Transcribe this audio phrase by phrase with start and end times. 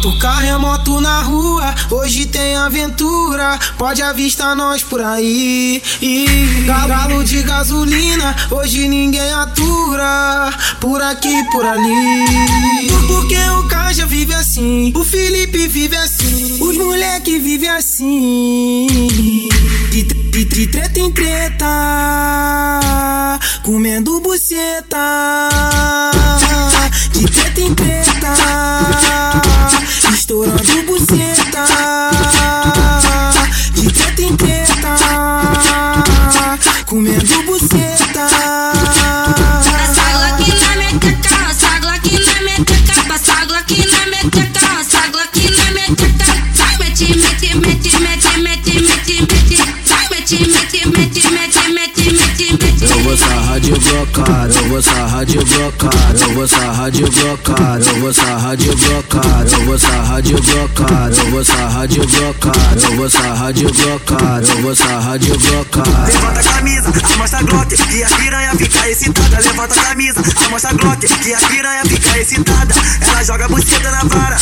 [0.00, 3.58] Bota o carro e a moto na rua, hoje tem aventura.
[3.76, 5.82] Pode avistar nós por aí.
[6.64, 10.54] Galo de gasolina, hoje ninguém atura.
[10.80, 12.24] Por aqui, por ali.
[13.08, 18.86] Porque o Caja vive assim, o Felipe vive assim, os moleque vive assim.
[19.90, 21.66] De, de, de treta em treta,
[23.62, 24.96] comendo buceta.
[27.12, 27.89] De treta em treta,
[53.30, 58.12] sarrar de blocar, eu vou sarrar de blocar, eu vou sarrar de blocar, eu vou
[58.12, 63.10] sarrar de blocar, eu vou sarrar de blocar, eu vou sarrar de blocar, eu vou
[63.10, 66.06] sarrar de blocar, eu vou sarrar de blocar.
[66.06, 69.38] Levanta a camisa, amostra Glock, que a piranha fica excitada.
[69.40, 72.74] Levanta a camisa, amostra Glock, que a piranha fica excitada.
[73.00, 74.36] Ela joga buceta na vara,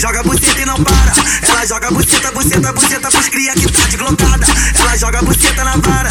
[0.00, 1.12] joga buceta e não para.
[1.46, 4.46] Ela joga buceta, buceta, buceta pros cria que tá deslocada.
[4.78, 6.10] Ela joga buceta na vara,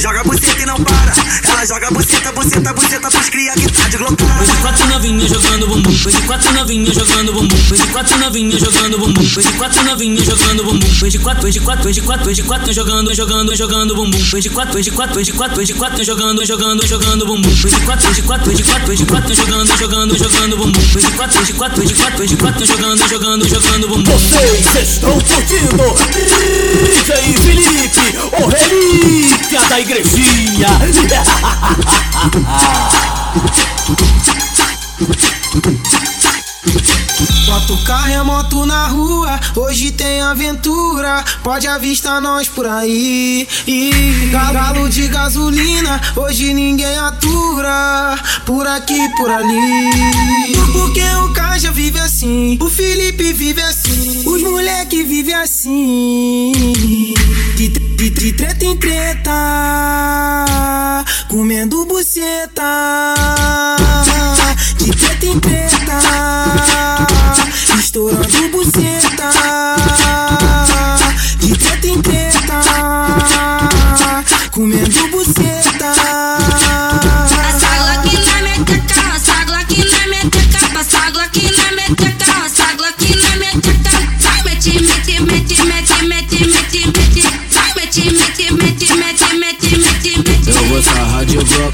[0.00, 1.12] joga buceta e não para.
[1.48, 4.34] Ela joga buceta, buceta, buceta pros cria que tá deslocada.
[4.38, 5.90] Foi de quatro novinhas jogando bumbum.
[5.92, 7.56] De quatro novinhas jogando bumbum.
[7.56, 9.22] De quatro novinhas jogando bumbum.
[9.22, 10.88] De quatro novinhas jogando bumbum.
[10.88, 14.18] De quatro, de quatro, de quatro, de quatro jogando, jogando, jogando bumbum.
[14.18, 17.50] De quatro, de quatro, de quatro, de quatro jogando, jogando, jogando bumbum.
[17.50, 20.80] De quatro, de quatro, de quatro, de quatro jogando, jogando, jogando bumbum.
[20.80, 24.16] De quatro, de quatro, de quatro, de quatro jogando, jogando, jogando bumbum.
[24.16, 25.94] Vocês estão curtindo
[26.82, 30.68] DJ Felipe, o relíquia da igrejinha.
[37.88, 41.24] Carro a moto na rua, hoje tem aventura.
[41.42, 43.48] Pode avistar nós por aí.
[43.66, 48.18] E galo de gasolina, hoje ninguém atura.
[48.44, 49.90] Por aqui, por ali.
[50.72, 56.52] Porque o Caja vive assim, o Felipe vive assim, os moleque vive assim.
[57.56, 59.32] De, de, de treta em treta,
[61.28, 63.27] comendo buceta.
[71.68, 72.54] Treta em treta,
[74.50, 75.92] comendo buceta.
[77.28, 81.17] Passa Glock na minha teca, passa Glock na minha teca, passa Glock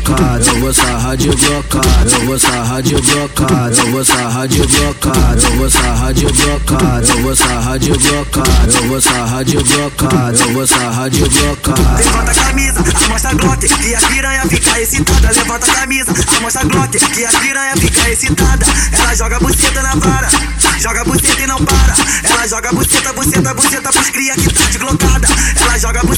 [0.05, 1.83] de blocar, eu vou sarrar de blocar,
[2.13, 7.03] eu vou sarrar de blocar, eu vou sarrar de blocar, eu vou sarrar de blocar,
[7.05, 11.97] eu vou sarrar de blocar, eu vou sarrar de blocar, eu vou sarrar de blocar.
[11.97, 15.29] Levanta a camisa, amostra a Glock, que a piranha fica excitada.
[15.33, 18.67] Levanta a camisa, amostra a Glock, que a piranha fica excitada.
[18.93, 20.29] Ela joga buceta na vara,
[20.81, 21.95] joga buceta e não para.
[22.31, 25.29] Ela joga buceta, buceta, buceta pros cria que tá deslocada.
[25.61, 26.14] Ela joga buceta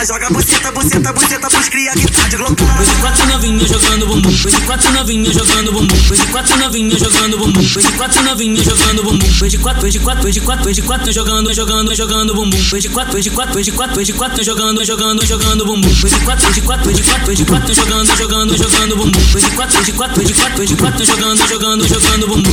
[0.00, 2.72] Ela joga buceta, buceta, buceta pros cria que tá deslocada.
[2.72, 4.30] Foi de quatro novinhas jogando bumbum.
[4.30, 5.94] De quatro novinhas jogando bumbum.
[5.94, 7.62] De quatro novinhas jogando bumbum.
[7.62, 9.18] Foi de quatro novinhas jogando bumbum.
[9.28, 12.48] De quatro, de quatro, de quatro, de quatro jogando, jogando, jogando bumbum.
[12.50, 15.90] De quatro, de quatro, de quatro, de quatro jogando, jogando, jogando bumbum.
[15.90, 19.20] De quatro, de quatro, de quatro, de quatro jogando, jogando, jogando bumbum.
[19.20, 22.52] De quatro, de quatro, de quatro, de quatro jogando, jogando, jogando bumbum.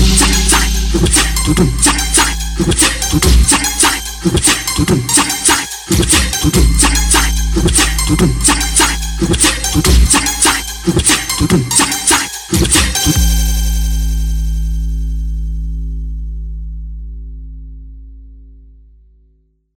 [8.08, 8.86] 嘟嘟在在，
[9.20, 10.37] 嘟嘟在嘟嘟在。